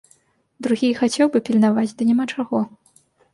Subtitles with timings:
[0.67, 2.65] Другі і хацеў бы пільнаваць, ды няма чаго.